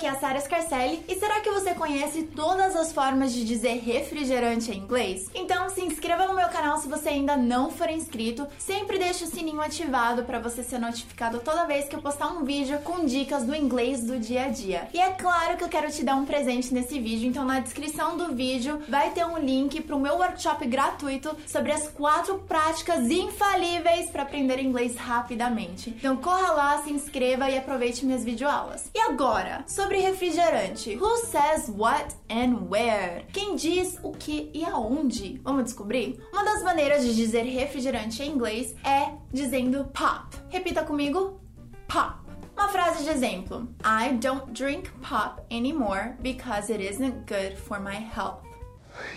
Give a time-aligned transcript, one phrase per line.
[0.00, 3.82] aqui é a Sara Scarcelli e será que você conhece todas as formas de dizer
[3.84, 5.28] refrigerante em inglês?
[5.34, 9.26] Então se inscreva no meu canal se você ainda não for inscrito, sempre deixe o
[9.26, 13.44] sininho ativado para você ser notificado toda vez que eu postar um vídeo com dicas
[13.44, 14.88] do inglês do dia a dia.
[14.94, 18.16] E é claro que eu quero te dar um presente nesse vídeo, então na descrição
[18.16, 23.10] do vídeo vai ter um link para o meu workshop gratuito sobre as quatro práticas
[23.10, 25.90] infalíveis para aprender inglês rapidamente.
[25.90, 28.90] Então corra lá, se inscreva e aproveite minhas videoaulas.
[28.94, 30.96] E agora, sobre refrigerante.
[30.96, 33.24] Who says what and where?
[33.32, 35.40] Quem diz o que e aonde?
[35.42, 36.20] Vamos descobrir?
[36.32, 40.36] Uma das maneiras de dizer refrigerante em inglês é dizendo pop.
[40.48, 41.40] Repita comigo:
[41.88, 42.20] pop.
[42.56, 47.96] Uma frase de exemplo: I don't drink pop anymore because it isn't good for my
[47.96, 48.50] health.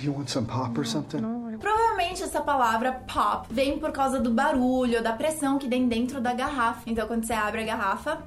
[0.01, 1.21] You want some pop or something?
[1.59, 6.33] Provavelmente essa palavra pop vem por causa do barulho, da pressão que tem dentro da
[6.33, 6.83] garrafa.
[6.87, 8.23] Então quando você abre a garrafa,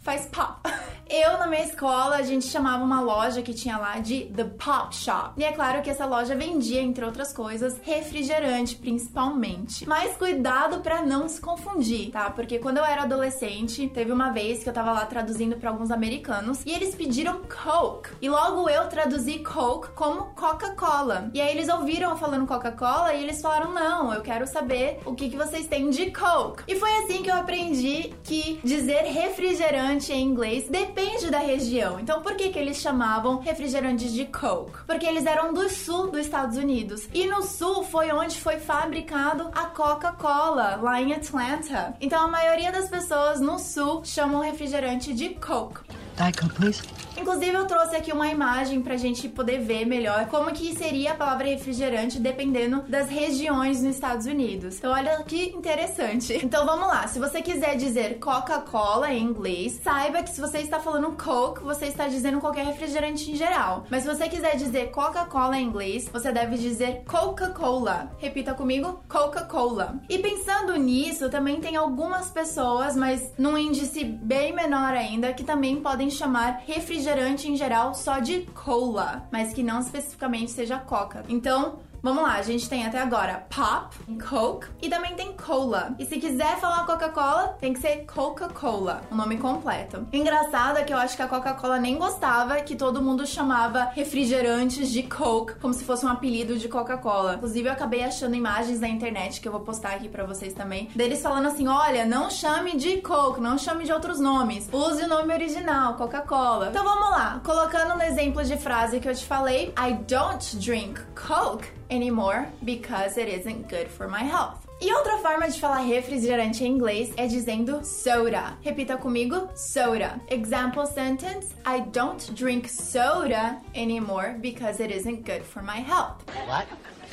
[0.00, 0.60] faz pop.
[1.12, 4.94] Eu, na minha escola, a gente chamava uma loja que tinha lá de The Pop
[4.94, 5.32] Shop.
[5.36, 9.88] E é claro que essa loja vendia, entre outras coisas, refrigerante, principalmente.
[9.88, 12.30] Mas cuidado para não se confundir, tá?
[12.30, 15.90] Porque quando eu era adolescente, teve uma vez que eu tava lá traduzindo para alguns
[15.90, 18.10] americanos e eles pediram Coke.
[18.22, 21.28] E logo eu traduzi Coke como Coca-Cola.
[21.34, 25.28] E aí eles ouviram falando Coca-Cola e eles falaram: não, eu quero saber o que,
[25.28, 26.62] que vocês têm de Coke.
[26.68, 31.98] E foi assim que eu aprendi que dizer refrigerante em inglês depende depende da região.
[31.98, 34.84] Então, por que, que eles chamavam refrigerantes de Coke?
[34.86, 37.08] Porque eles eram do sul dos Estados Unidos.
[37.14, 41.94] E no sul foi onde foi fabricado a Coca-Cola, lá em Atlanta.
[42.00, 45.80] Então, a maioria das pessoas no sul chamam refrigerante de Coke.
[46.20, 46.82] Please.
[47.16, 51.14] Inclusive, eu trouxe aqui uma imagem pra gente poder ver melhor como que seria a
[51.14, 54.78] palavra refrigerante dependendo das regiões nos Estados Unidos.
[54.78, 56.38] Então, olha que interessante.
[56.42, 57.06] Então, vamos lá.
[57.08, 61.86] Se você quiser dizer Coca-Cola em inglês, saiba que se você está falando Coke, você
[61.86, 63.86] está dizendo qualquer refrigerante em geral.
[63.90, 68.12] Mas se você quiser dizer Coca-Cola em inglês, você deve dizer Coca-Cola.
[68.18, 70.00] Repita comigo: Coca-Cola.
[70.08, 75.80] E pensando nisso, também tem algumas pessoas, mas num índice bem menor ainda, que também
[75.80, 81.24] podem chamar refrigerante refrigerante em geral só de cola, mas que não especificamente seja coca.
[81.28, 83.94] Então, Vamos lá, a gente tem até agora Pop,
[84.26, 85.94] Coke e também tem Cola.
[85.98, 90.06] E se quiser falar Coca-Cola, tem que ser Coca-Cola, o nome completo.
[90.10, 94.90] Engraçado é que eu acho que a Coca-Cola nem gostava que todo mundo chamava refrigerantes
[94.90, 97.34] de Coke, como se fosse um apelido de Coca-Cola.
[97.34, 100.88] Inclusive, eu acabei achando imagens na internet que eu vou postar aqui para vocês também,
[100.94, 105.08] deles falando assim: olha, não chame de Coke, não chame de outros nomes, use o
[105.08, 106.68] nome original, Coca-Cola.
[106.70, 110.98] Então vamos lá, colocando no exemplo de frase que eu te falei: I don't drink
[111.14, 114.66] Coke anymore because it isn't good for my health.
[114.82, 118.56] E outra forma de falar refrigerante em inglês é dizendo soda.
[118.62, 120.18] Repita comigo: soda.
[120.30, 126.24] Example sentence: I don't drink soda anymore because it isn't good for my health.
[126.46, 126.66] What?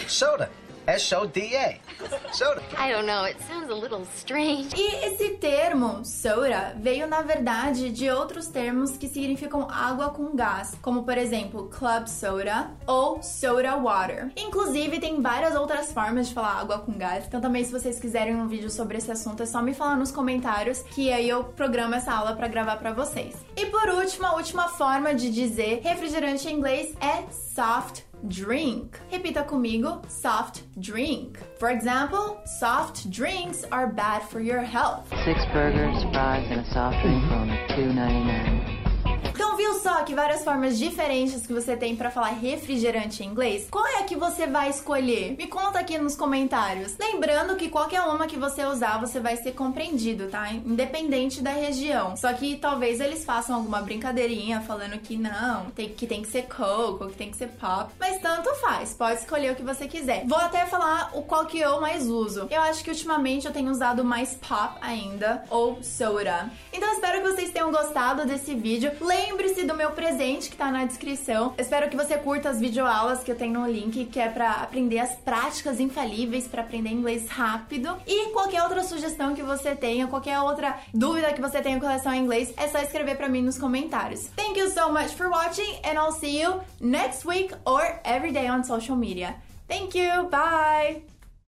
[0.07, 0.49] Soda.
[0.87, 1.79] S-O-D-A.
[2.31, 2.61] Soda.
[2.77, 4.73] I don't know, it sounds a little strange.
[4.73, 10.77] E esse termo, soda, veio na verdade de outros termos que significam água com gás,
[10.81, 14.31] como por exemplo, club soda ou soda water.
[14.37, 18.35] Inclusive, tem várias outras formas de falar água com gás, então também se vocês quiserem
[18.35, 21.95] um vídeo sobre esse assunto, é só me falar nos comentários que aí eu programo
[21.95, 23.35] essa aula para gravar para vocês.
[23.57, 28.99] E por último, a última forma de dizer refrigerante em inglês é soft drink.
[29.11, 31.39] Repita comigo, soft drink.
[31.57, 35.07] For example, soft drinks are bad for your health.
[35.25, 38.76] Six burgers, fries, and a soft drink for only $2.99.
[39.67, 43.67] Viu só que várias formas diferentes que você tem para falar refrigerante em inglês?
[43.69, 45.35] Qual é a que você vai escolher?
[45.37, 46.95] Me conta aqui nos comentários.
[46.97, 50.53] Lembrando que qualquer uma que você usar, você vai ser compreendido, tá?
[50.53, 52.15] Independente da região.
[52.15, 56.43] Só que talvez eles façam alguma brincadeirinha falando que não, tem, que tem que ser
[56.43, 57.91] Coke ou que tem que ser Pop.
[57.99, 60.25] Mas tanto faz, pode escolher o que você quiser.
[60.25, 62.47] Vou até falar o qual que eu mais uso.
[62.49, 66.49] Eu acho que ultimamente eu tenho usado mais Pop ainda ou Soda.
[66.71, 68.93] Então espero que vocês tenham gostado desse vídeo.
[69.01, 71.53] Lembre-se do meu presente que tá na descrição.
[71.57, 74.99] Espero que você curta as videoaulas que eu tenho no link, que é para aprender
[74.99, 77.97] as práticas infalíveis para aprender inglês rápido.
[78.05, 82.11] E qualquer outra sugestão que você tenha, qualquer outra dúvida que você tenha com relação
[82.11, 84.27] ao inglês, é só escrever para mim nos comentários.
[84.35, 88.47] Thank you so much for watching and I'll see you next week or every day
[88.47, 89.35] on social media.
[89.67, 90.29] Thank you.
[90.29, 91.16] Bye.